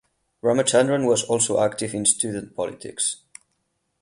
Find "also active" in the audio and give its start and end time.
1.25-1.93